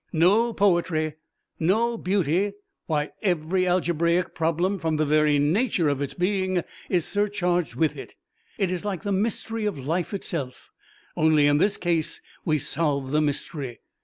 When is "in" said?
11.45-11.59